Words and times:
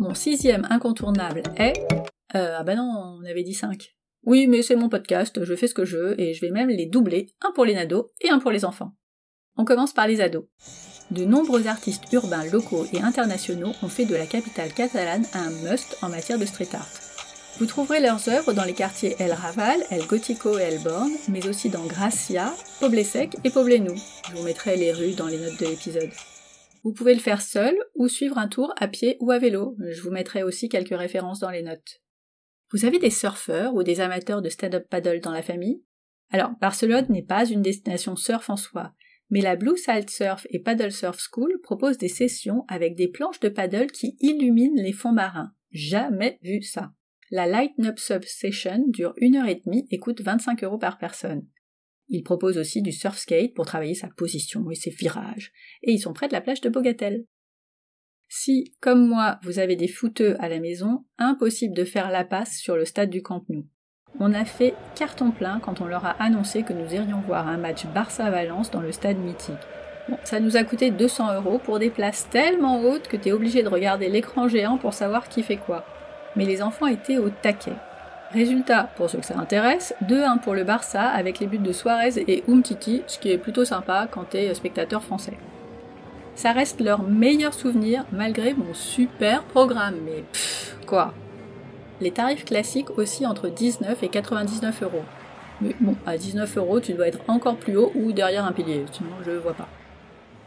Mon 0.00 0.14
sixième 0.14 0.66
incontournable 0.70 1.42
est... 1.56 1.74
Euh, 2.34 2.56
ah 2.58 2.62
bah 2.64 2.74
non, 2.74 3.18
on 3.20 3.24
avait 3.26 3.42
dit 3.42 3.52
5. 3.52 3.94
Oui, 4.24 4.46
mais 4.46 4.62
c'est 4.62 4.74
mon 4.74 4.88
podcast, 4.88 5.44
je 5.44 5.54
fais 5.54 5.66
ce 5.66 5.74
que 5.74 5.84
je 5.84 5.98
veux, 5.98 6.18
et 6.18 6.32
je 6.32 6.40
vais 6.40 6.50
même 6.50 6.70
les 6.70 6.86
doubler, 6.86 7.34
un 7.42 7.52
pour 7.52 7.66
les 7.66 7.74
nados 7.74 8.10
et 8.22 8.30
un 8.30 8.38
pour 8.38 8.50
les 8.50 8.64
enfants. 8.64 8.92
On 9.58 9.66
commence 9.66 9.92
par 9.92 10.08
les 10.08 10.22
ados. 10.22 10.46
De 11.10 11.26
nombreux 11.26 11.66
artistes 11.66 12.10
urbains 12.14 12.46
locaux 12.46 12.86
et 12.94 13.02
internationaux 13.02 13.72
ont 13.82 13.88
fait 13.88 14.06
de 14.06 14.16
la 14.16 14.24
capitale 14.24 14.72
catalane 14.72 15.26
un 15.34 15.50
must 15.70 15.98
en 16.00 16.08
matière 16.08 16.38
de 16.38 16.46
street 16.46 16.70
art. 16.72 16.88
Vous 17.58 17.66
trouverez 17.66 18.00
leurs 18.00 18.26
œuvres 18.30 18.54
dans 18.54 18.64
les 18.64 18.72
quartiers 18.72 19.16
El 19.18 19.34
Raval, 19.34 19.82
El 19.90 20.06
Gótico 20.06 20.58
et 20.58 20.62
El 20.62 20.82
Born, 20.82 21.10
mais 21.28 21.46
aussi 21.46 21.68
dans 21.68 21.84
Gracia, 21.84 22.54
Poblesec 22.80 23.36
et 23.44 23.50
Poblenou. 23.50 23.94
Je 24.30 24.34
vous 24.34 24.44
mettrai 24.44 24.78
les 24.78 24.94
rues 24.94 25.12
dans 25.12 25.26
les 25.26 25.36
notes 25.36 25.60
de 25.60 25.66
l'épisode. 25.66 26.08
Vous 26.82 26.92
pouvez 26.92 27.14
le 27.14 27.20
faire 27.20 27.42
seul 27.42 27.76
ou 27.94 28.08
suivre 28.08 28.38
un 28.38 28.48
tour 28.48 28.72
à 28.78 28.88
pied 28.88 29.16
ou 29.20 29.30
à 29.30 29.38
vélo. 29.38 29.76
Je 29.90 30.00
vous 30.00 30.10
mettrai 30.10 30.42
aussi 30.42 30.68
quelques 30.68 30.96
références 30.96 31.40
dans 31.40 31.50
les 31.50 31.62
notes. 31.62 32.00
Vous 32.72 32.84
avez 32.84 32.98
des 32.98 33.10
surfeurs 33.10 33.74
ou 33.74 33.82
des 33.82 34.00
amateurs 34.00 34.42
de 34.42 34.48
stand-up 34.48 34.88
paddle 34.88 35.20
dans 35.20 35.32
la 35.32 35.42
famille? 35.42 35.82
Alors, 36.30 36.52
Barcelone 36.60 37.06
n'est 37.08 37.24
pas 37.24 37.44
une 37.44 37.62
destination 37.62 38.14
surf 38.14 38.48
en 38.48 38.56
soi, 38.56 38.94
mais 39.30 39.40
la 39.40 39.56
Blue 39.56 39.76
Salt 39.76 40.08
Surf 40.08 40.46
et 40.50 40.60
Paddle 40.60 40.92
Surf 40.92 41.18
School 41.18 41.60
propose 41.62 41.98
des 41.98 42.08
sessions 42.08 42.64
avec 42.68 42.94
des 42.94 43.08
planches 43.08 43.40
de 43.40 43.48
paddle 43.48 43.90
qui 43.90 44.16
illuminent 44.20 44.80
les 44.80 44.92
fonds 44.92 45.12
marins. 45.12 45.52
Jamais 45.72 46.38
vu 46.42 46.62
ça. 46.62 46.92
La 47.30 47.46
Light 47.46 47.72
Up 47.80 47.98
Sub 47.98 48.24
Session 48.24 48.84
dure 48.88 49.14
une 49.16 49.36
heure 49.36 49.46
et 49.46 49.60
demie 49.64 49.86
et 49.90 49.98
coûte 49.98 50.20
25 50.20 50.64
euros 50.64 50.78
par 50.78 50.98
personne. 50.98 51.46
Ils 52.10 52.22
proposent 52.22 52.58
aussi 52.58 52.82
du 52.82 52.92
surf 52.92 53.16
skate 53.16 53.54
pour 53.54 53.66
travailler 53.66 53.94
sa 53.94 54.08
position 54.08 54.70
et 54.70 54.74
ses 54.74 54.90
virages, 54.90 55.52
et 55.82 55.92
ils 55.92 55.98
sont 55.98 56.12
près 56.12 56.28
de 56.28 56.32
la 56.32 56.40
plage 56.40 56.60
de 56.60 56.68
Bogatel. 56.68 57.24
Si, 58.28 58.74
comme 58.80 59.06
moi, 59.06 59.40
vous 59.42 59.58
avez 59.58 59.74
des 59.74 59.88
fouteux 59.88 60.36
à 60.38 60.48
la 60.48 60.60
maison, 60.60 61.04
impossible 61.18 61.74
de 61.74 61.84
faire 61.84 62.10
la 62.10 62.24
passe 62.24 62.58
sur 62.58 62.76
le 62.76 62.84
stade 62.84 63.10
du 63.10 63.22
Camp 63.22 63.44
Nou. 63.48 63.66
On 64.18 64.34
a 64.34 64.44
fait 64.44 64.74
carton 64.96 65.30
plein 65.30 65.60
quand 65.60 65.80
on 65.80 65.86
leur 65.86 66.04
a 66.04 66.22
annoncé 66.22 66.62
que 66.62 66.72
nous 66.72 66.92
irions 66.92 67.20
voir 67.22 67.48
un 67.48 67.56
match 67.56 67.86
Barça-Valence 67.86 68.70
dans 68.70 68.82
le 68.82 68.92
stade 68.92 69.18
mythique. 69.18 69.54
Bon, 70.08 70.18
ça 70.24 70.40
nous 70.40 70.56
a 70.56 70.64
coûté 70.64 70.90
200 70.90 71.34
euros 71.34 71.58
pour 71.58 71.78
des 71.78 71.90
places 71.90 72.28
tellement 72.30 72.82
hautes 72.82 73.08
que 73.08 73.16
t'es 73.16 73.32
obligé 73.32 73.62
de 73.62 73.68
regarder 73.68 74.08
l'écran 74.08 74.48
géant 74.48 74.78
pour 74.78 74.94
savoir 74.94 75.28
qui 75.28 75.42
fait 75.42 75.56
quoi 75.56 75.86
mais 76.36 76.44
les 76.44 76.62
enfants 76.62 76.86
étaient 76.86 77.18
au 77.18 77.30
taquet. 77.30 77.76
Résultat, 78.32 78.88
pour 78.96 79.10
ceux 79.10 79.18
que 79.18 79.26
ça 79.26 79.38
intéresse, 79.38 79.92
2-1 80.06 80.38
pour 80.38 80.54
le 80.54 80.62
Barça 80.62 81.02
avec 81.02 81.40
les 81.40 81.48
buts 81.48 81.58
de 81.58 81.72
Suarez 81.72 82.12
et 82.16 82.44
Umtiti, 82.48 83.02
ce 83.08 83.18
qui 83.18 83.32
est 83.32 83.38
plutôt 83.38 83.64
sympa 83.64 84.06
quand 84.08 84.22
t'es 84.22 84.54
spectateur 84.54 85.02
français. 85.02 85.36
Ça 86.36 86.52
reste 86.52 86.80
leur 86.80 87.02
meilleur 87.02 87.52
souvenir 87.52 88.04
malgré 88.12 88.54
mon 88.54 88.72
super 88.72 89.42
programme, 89.42 89.96
mais 90.04 90.22
pfff, 90.32 90.76
quoi 90.86 91.12
Les 92.00 92.12
tarifs 92.12 92.44
classiques 92.44 92.96
aussi 92.96 93.26
entre 93.26 93.48
19 93.48 94.00
et 94.00 94.08
99 94.08 94.82
euros. 94.84 95.04
Mais 95.60 95.74
bon, 95.80 95.96
à 96.06 96.16
19 96.16 96.56
euros, 96.56 96.78
tu 96.78 96.92
dois 96.92 97.08
être 97.08 97.20
encore 97.26 97.56
plus 97.56 97.76
haut 97.76 97.90
ou 97.96 98.12
derrière 98.12 98.44
un 98.44 98.52
pilier, 98.52 98.86
sinon 98.92 99.10
je 99.26 99.32
vois 99.32 99.54
pas. 99.54 99.68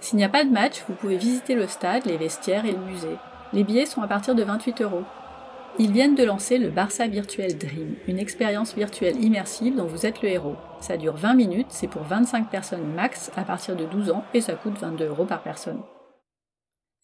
S'il 0.00 0.18
n'y 0.18 0.24
a 0.24 0.28
pas 0.28 0.44
de 0.44 0.50
match, 0.50 0.84
vous 0.86 0.94
pouvez 0.94 1.16
visiter 1.16 1.56
le 1.56 1.66
stade, 1.66 2.06
les 2.06 2.18
vestiaires 2.18 2.66
et 2.66 2.72
le 2.72 2.78
musée. 2.78 3.16
Les 3.52 3.64
billets 3.64 3.86
sont 3.86 4.02
à 4.02 4.06
partir 4.06 4.36
de 4.36 4.44
28 4.44 4.80
euros. 4.82 5.02
Ils 5.76 5.90
viennent 5.90 6.14
de 6.14 6.22
lancer 6.22 6.58
le 6.58 6.70
Barça 6.70 7.08
Virtual 7.08 7.52
Dream, 7.58 7.96
une 8.06 8.20
expérience 8.20 8.76
virtuelle 8.76 9.20
immersive 9.20 9.74
dont 9.74 9.86
vous 9.86 10.06
êtes 10.06 10.22
le 10.22 10.28
héros. 10.28 10.54
Ça 10.80 10.96
dure 10.96 11.16
20 11.16 11.34
minutes, 11.34 11.66
c'est 11.70 11.88
pour 11.88 12.02
25 12.02 12.48
personnes 12.48 12.94
max 12.94 13.32
à 13.34 13.42
partir 13.42 13.74
de 13.74 13.84
12 13.84 14.10
ans 14.10 14.24
et 14.34 14.40
ça 14.40 14.54
coûte 14.54 14.78
22 14.78 15.08
euros 15.08 15.26
par 15.26 15.42
personne. 15.42 15.82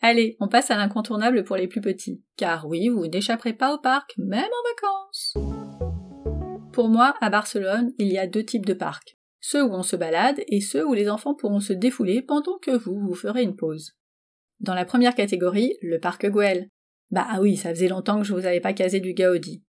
Allez, 0.02 0.36
on 0.38 0.46
passe 0.46 0.70
à 0.70 0.76
l'incontournable 0.76 1.42
pour 1.42 1.56
les 1.56 1.66
plus 1.66 1.80
petits, 1.80 2.22
car 2.36 2.68
oui, 2.68 2.88
vous 2.88 3.08
n'échapperez 3.08 3.54
pas 3.54 3.74
au 3.74 3.78
parc, 3.78 4.14
même 4.18 4.44
en 4.44 4.68
vacances. 4.70 5.34
Pour 6.72 6.88
moi, 6.88 7.14
à 7.20 7.28
Barcelone, 7.28 7.90
il 7.98 8.06
y 8.06 8.18
a 8.18 8.28
deux 8.28 8.44
types 8.44 8.66
de 8.66 8.74
parcs. 8.74 9.18
Ceux 9.40 9.64
où 9.64 9.72
on 9.72 9.82
se 9.82 9.96
balade 9.96 10.40
et 10.46 10.60
ceux 10.60 10.86
où 10.86 10.94
les 10.94 11.10
enfants 11.10 11.34
pourront 11.34 11.58
se 11.58 11.72
défouler 11.72 12.22
pendant 12.22 12.58
que 12.58 12.70
vous, 12.70 13.00
vous 13.00 13.14
ferez 13.14 13.42
une 13.42 13.56
pause. 13.56 13.96
Dans 14.60 14.74
la 14.74 14.84
première 14.84 15.16
catégorie, 15.16 15.76
le 15.82 15.98
parc 15.98 16.24
Güell, 16.26 16.68
bah 17.10 17.26
ah 17.28 17.40
oui, 17.40 17.56
ça 17.56 17.70
faisait 17.70 17.88
longtemps 17.88 18.18
que 18.18 18.26
je 18.26 18.32
vous 18.32 18.46
avais 18.46 18.60
pas 18.60 18.72
casé 18.72 19.00
du 19.00 19.14
Gaudi. 19.14 19.64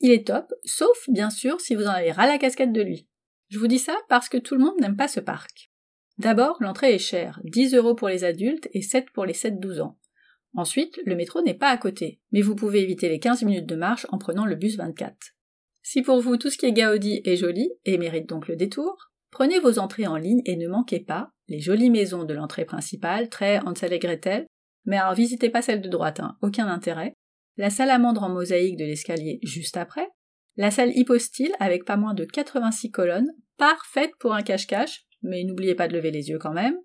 Il 0.00 0.10
est 0.10 0.26
top, 0.26 0.52
sauf 0.64 1.08
bien 1.08 1.30
sûr 1.30 1.60
si 1.60 1.74
vous 1.74 1.86
en 1.86 1.90
avez 1.90 2.12
ras 2.12 2.26
la 2.26 2.38
casquette 2.38 2.72
de 2.72 2.82
lui. 2.82 3.08
Je 3.48 3.58
vous 3.58 3.68
dis 3.68 3.78
ça 3.78 3.96
parce 4.08 4.28
que 4.28 4.38
tout 4.38 4.54
le 4.54 4.64
monde 4.64 4.80
n'aime 4.80 4.96
pas 4.96 5.08
ce 5.08 5.20
parc. 5.20 5.70
D'abord, 6.18 6.58
l'entrée 6.60 6.94
est 6.94 6.98
chère, 6.98 7.40
10 7.44 7.74
euros 7.74 7.94
pour 7.94 8.08
les 8.08 8.24
adultes 8.24 8.68
et 8.72 8.82
7 8.82 9.10
pour 9.12 9.24
les 9.24 9.32
7-12 9.32 9.80
ans. 9.80 9.98
Ensuite, 10.54 11.00
le 11.04 11.16
métro 11.16 11.42
n'est 11.42 11.54
pas 11.54 11.70
à 11.70 11.76
côté, 11.76 12.20
mais 12.30 12.40
vous 12.40 12.54
pouvez 12.54 12.80
éviter 12.82 13.08
les 13.08 13.18
15 13.18 13.42
minutes 13.42 13.66
de 13.66 13.74
marche 13.74 14.06
en 14.10 14.18
prenant 14.18 14.46
le 14.46 14.54
bus 14.54 14.76
24. 14.76 15.16
Si 15.82 16.02
pour 16.02 16.20
vous 16.20 16.36
tout 16.36 16.50
ce 16.50 16.56
qui 16.56 16.66
est 16.66 16.72
Gaudi 16.72 17.20
est 17.24 17.36
joli 17.36 17.70
et 17.84 17.98
mérite 17.98 18.28
donc 18.28 18.46
le 18.46 18.56
détour, 18.56 19.10
prenez 19.30 19.58
vos 19.58 19.78
entrées 19.78 20.06
en 20.06 20.16
ligne 20.16 20.42
et 20.44 20.56
ne 20.56 20.68
manquez 20.68 21.00
pas 21.00 21.30
les 21.48 21.60
jolies 21.60 21.90
maisons 21.90 22.24
de 22.24 22.34
l'entrée 22.34 22.64
principale, 22.64 23.28
très 23.28 23.58
Hansel 23.66 23.92
et 23.92 23.98
Gretel, 23.98 24.46
mais 24.84 24.96
alors 24.96 25.14
visitez 25.14 25.50
pas 25.50 25.62
celle 25.62 25.80
de 25.80 25.88
droite, 25.88 26.20
hein, 26.20 26.36
aucun 26.42 26.66
intérêt. 26.66 27.14
La 27.56 27.70
salamandre 27.70 28.22
en 28.22 28.28
mosaïque 28.28 28.76
de 28.76 28.84
l'escalier 28.84 29.38
juste 29.42 29.76
après. 29.76 30.08
La 30.56 30.70
salle 30.70 30.96
hypostyle 30.96 31.52
avec 31.58 31.84
pas 31.84 31.96
moins 31.96 32.14
de 32.14 32.24
86 32.24 32.90
colonnes, 32.90 33.32
parfaite 33.56 34.12
pour 34.18 34.34
un 34.34 34.42
cache-cache, 34.42 35.04
mais 35.22 35.44
n'oubliez 35.44 35.74
pas 35.74 35.88
de 35.88 35.94
lever 35.94 36.10
les 36.10 36.28
yeux 36.28 36.38
quand 36.38 36.52
même. 36.52 36.76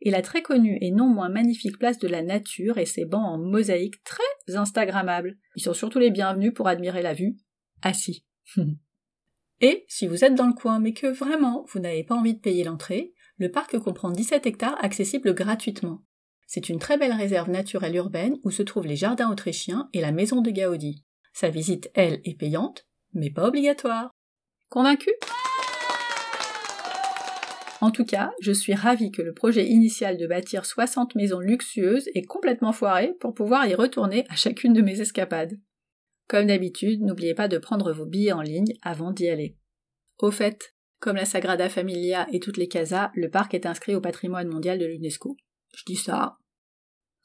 Et 0.00 0.10
la 0.10 0.22
très 0.22 0.42
connue 0.42 0.78
et 0.80 0.90
non 0.90 1.06
moins 1.06 1.30
magnifique 1.30 1.78
place 1.78 1.98
de 1.98 2.08
la 2.08 2.22
nature 2.22 2.78
et 2.78 2.84
ses 2.84 3.06
bancs 3.06 3.26
en 3.26 3.38
mosaïque 3.38 4.02
très 4.02 4.56
instagrammables. 4.56 5.36
Ils 5.56 5.62
sont 5.62 5.72
surtout 5.72 5.98
les 5.98 6.10
bienvenus 6.10 6.52
pour 6.52 6.68
admirer 6.68 7.00
la 7.00 7.14
vue. 7.14 7.36
Assis. 7.80 8.26
et 9.60 9.84
si 9.88 10.06
vous 10.06 10.24
êtes 10.24 10.34
dans 10.34 10.46
le 10.46 10.52
coin 10.52 10.80
mais 10.80 10.92
que 10.92 11.06
vraiment 11.06 11.64
vous 11.72 11.80
n'avez 11.80 12.04
pas 12.04 12.14
envie 12.14 12.34
de 12.34 12.40
payer 12.40 12.64
l'entrée, 12.64 13.14
le 13.38 13.50
parc 13.50 13.78
comprend 13.78 14.10
17 14.10 14.46
hectares 14.46 14.82
accessibles 14.84 15.34
gratuitement. 15.34 16.02
C'est 16.46 16.68
une 16.68 16.78
très 16.78 16.98
belle 16.98 17.12
réserve 17.12 17.50
naturelle 17.50 17.96
urbaine 17.96 18.36
où 18.44 18.50
se 18.50 18.62
trouvent 18.62 18.86
les 18.86 18.96
jardins 18.96 19.30
autrichiens 19.30 19.88
et 19.92 20.00
la 20.00 20.12
maison 20.12 20.40
de 20.40 20.50
Gaudi. 20.50 21.04
Sa 21.32 21.48
visite, 21.48 21.90
elle, 21.94 22.20
est 22.24 22.38
payante, 22.38 22.86
mais 23.12 23.30
pas 23.30 23.48
obligatoire. 23.48 24.10
Convaincu 24.68 25.10
En 27.80 27.90
tout 27.90 28.04
cas, 28.04 28.32
je 28.40 28.52
suis 28.52 28.74
ravie 28.74 29.10
que 29.10 29.22
le 29.22 29.34
projet 29.34 29.66
initial 29.66 30.16
de 30.16 30.26
bâtir 30.26 30.64
60 30.64 31.14
maisons 31.14 31.40
luxueuses 31.40 32.08
est 32.14 32.24
complètement 32.24 32.72
foiré 32.72 33.14
pour 33.20 33.34
pouvoir 33.34 33.66
y 33.66 33.74
retourner 33.74 34.24
à 34.28 34.36
chacune 34.36 34.74
de 34.74 34.82
mes 34.82 35.00
escapades. 35.00 35.58
Comme 36.28 36.46
d'habitude, 36.46 37.02
n'oubliez 37.02 37.34
pas 37.34 37.48
de 37.48 37.58
prendre 37.58 37.92
vos 37.92 38.06
billets 38.06 38.32
en 38.32 38.42
ligne 38.42 38.74
avant 38.82 39.12
d'y 39.12 39.28
aller. 39.28 39.56
Au 40.18 40.30
fait, 40.30 40.74
comme 41.00 41.16
la 41.16 41.26
Sagrada 41.26 41.68
Familia 41.68 42.26
et 42.32 42.40
toutes 42.40 42.56
les 42.56 42.68
casas, 42.68 43.10
le 43.14 43.28
parc 43.28 43.52
est 43.54 43.66
inscrit 43.66 43.94
au 43.94 44.00
patrimoine 44.00 44.48
mondial 44.48 44.78
de 44.78 44.86
l'UNESCO. 44.86 45.36
Je 45.76 45.84
dis 45.84 45.96
ça, 45.96 46.38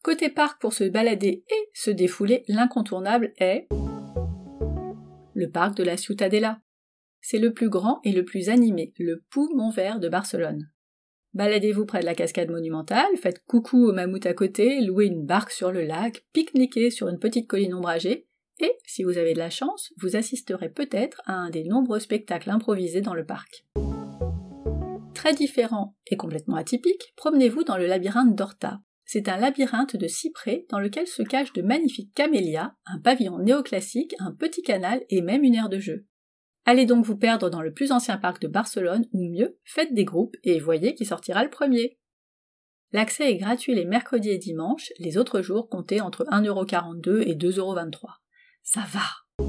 Côté 0.01 0.29
parc 0.29 0.61
pour 0.61 0.73
se 0.73 0.85
balader 0.85 1.43
et 1.49 1.69
se 1.73 1.91
défouler, 1.91 2.45
l'incontournable 2.47 3.33
est 3.37 3.67
le 5.33 5.49
parc 5.51 5.75
de 5.75 5.83
la 5.83 5.97
Ciutadella. 5.97 6.61
C'est 7.19 7.37
le 7.37 7.53
plus 7.53 7.69
grand 7.69 7.99
et 8.05 8.13
le 8.13 8.23
plus 8.23 8.47
animé, 8.47 8.93
le 8.97 9.25
poumon 9.29 9.69
vert 9.69 9.99
de 9.99 10.07
Barcelone. 10.07 10.69
Baladez-vous 11.33 11.85
près 11.85 11.99
de 11.99 12.05
la 12.05 12.15
cascade 12.15 12.49
monumentale, 12.49 13.17
faites 13.21 13.43
coucou 13.45 13.89
aux 13.89 13.93
mammouths 13.93 14.25
à 14.25 14.33
côté, 14.33 14.81
louez 14.81 15.07
une 15.07 15.25
barque 15.25 15.51
sur 15.51 15.71
le 15.71 15.83
lac, 15.83 16.25
pique-niquez 16.31 16.91
sur 16.91 17.09
une 17.09 17.19
petite 17.19 17.47
colline 17.47 17.73
ombragée, 17.73 18.25
et, 18.61 18.71
si 18.85 19.03
vous 19.03 19.17
avez 19.17 19.33
de 19.33 19.39
la 19.39 19.49
chance, 19.49 19.93
vous 19.97 20.15
assisterez 20.15 20.69
peut-être 20.69 21.21
à 21.25 21.33
un 21.33 21.49
des 21.49 21.65
nombreux 21.65 21.99
spectacles 21.99 22.49
improvisés 22.49 23.01
dans 23.01 23.13
le 23.13 23.25
parc. 23.25 23.65
Très 25.19 25.33
différent 25.33 25.97
et 26.07 26.15
complètement 26.15 26.55
atypique, 26.55 27.11
promenez-vous 27.17 27.65
dans 27.65 27.75
le 27.75 27.87
labyrinthe 27.87 28.37
d'Horta. 28.37 28.79
C'est 29.03 29.27
un 29.27 29.35
labyrinthe 29.35 29.97
de 29.97 30.07
cyprès 30.07 30.65
dans 30.69 30.79
lequel 30.79 31.07
se 31.07 31.23
cachent 31.23 31.51
de 31.51 31.61
magnifiques 31.61 32.13
camélias, 32.13 32.71
un 32.85 32.99
pavillon 33.01 33.37
néoclassique, 33.37 34.15
un 34.19 34.31
petit 34.31 34.61
canal 34.61 35.03
et 35.09 35.21
même 35.21 35.43
une 35.43 35.55
aire 35.55 35.67
de 35.67 35.77
jeu. 35.77 36.05
Allez 36.63 36.85
donc 36.85 37.03
vous 37.03 37.17
perdre 37.17 37.49
dans 37.49 37.61
le 37.61 37.73
plus 37.73 37.91
ancien 37.91 38.17
parc 38.17 38.41
de 38.41 38.47
Barcelone, 38.47 39.07
ou 39.11 39.29
mieux, 39.29 39.59
faites 39.65 39.93
des 39.93 40.05
groupes 40.05 40.37
et 40.45 40.57
voyez 40.57 40.95
qui 40.95 41.03
sortira 41.03 41.43
le 41.43 41.49
premier. 41.49 41.99
L'accès 42.93 43.29
est 43.29 43.37
gratuit 43.37 43.75
les 43.75 43.83
mercredis 43.83 44.29
et 44.29 44.37
dimanches, 44.37 44.93
les 44.99 45.17
autres 45.17 45.41
jours 45.41 45.67
comptez 45.67 45.99
entre 45.99 46.23
1,42€ 46.31 47.27
et 47.27 47.35
2,23€. 47.35 48.05
Ça 48.63 48.85
va 48.87 49.45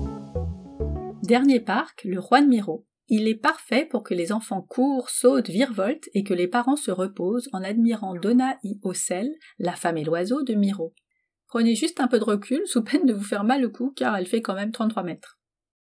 Dernier 1.22 1.60
parc, 1.60 2.02
le 2.02 2.16
de 2.16 2.48
Miro. 2.48 2.88
Il 3.12 3.26
est 3.26 3.34
parfait 3.34 3.86
pour 3.90 4.04
que 4.04 4.14
les 4.14 4.30
enfants 4.30 4.62
courent, 4.62 5.10
sautent, 5.10 5.50
virevoltent 5.50 6.08
et 6.14 6.22
que 6.22 6.32
les 6.32 6.46
parents 6.46 6.76
se 6.76 6.92
reposent 6.92 7.48
en 7.52 7.64
admirant 7.64 8.14
Donna 8.14 8.56
I. 8.62 8.78
Ocel, 8.84 9.34
la 9.58 9.72
femme 9.72 9.96
et 9.96 10.04
l'oiseau 10.04 10.44
de 10.44 10.54
Miro. 10.54 10.94
Prenez 11.48 11.74
juste 11.74 11.98
un 11.98 12.06
peu 12.06 12.20
de 12.20 12.24
recul 12.24 12.62
sous 12.66 12.84
peine 12.84 13.06
de 13.06 13.12
vous 13.12 13.24
faire 13.24 13.42
mal 13.42 13.66
au 13.66 13.70
cou 13.70 13.92
car 13.96 14.16
elle 14.16 14.28
fait 14.28 14.42
quand 14.42 14.54
même 14.54 14.70
33 14.70 15.02
mètres. 15.02 15.39